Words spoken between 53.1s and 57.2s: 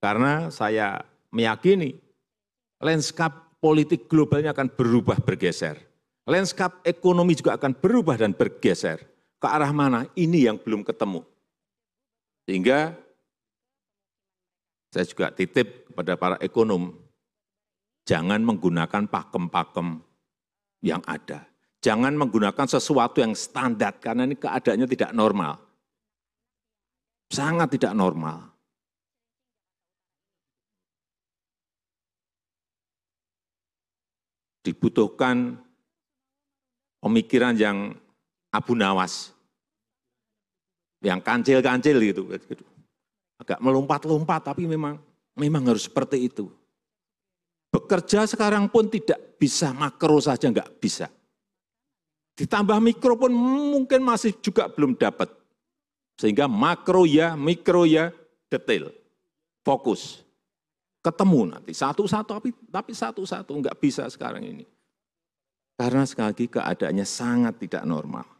pun mungkin masih juga belum dapat. Sehingga makro